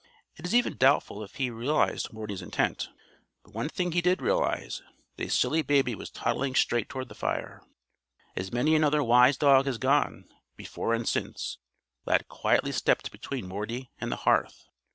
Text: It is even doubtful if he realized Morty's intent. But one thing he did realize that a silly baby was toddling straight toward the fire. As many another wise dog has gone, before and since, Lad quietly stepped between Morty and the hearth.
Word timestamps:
It 0.35 0.47
is 0.47 0.55
even 0.55 0.77
doubtful 0.77 1.23
if 1.23 1.35
he 1.35 1.51
realized 1.51 2.11
Morty's 2.11 2.41
intent. 2.41 2.89
But 3.43 3.53
one 3.53 3.69
thing 3.69 3.91
he 3.91 4.01
did 4.01 4.19
realize 4.19 4.81
that 5.15 5.25
a 5.27 5.29
silly 5.29 5.61
baby 5.61 5.93
was 5.93 6.09
toddling 6.09 6.55
straight 6.55 6.89
toward 6.89 7.07
the 7.07 7.13
fire. 7.13 7.61
As 8.35 8.51
many 8.51 8.73
another 8.75 9.03
wise 9.03 9.37
dog 9.37 9.67
has 9.67 9.77
gone, 9.77 10.27
before 10.57 10.95
and 10.95 11.07
since, 11.07 11.59
Lad 12.07 12.27
quietly 12.27 12.71
stepped 12.71 13.11
between 13.11 13.47
Morty 13.47 13.91
and 14.01 14.11
the 14.11 14.15
hearth. 14.25 14.65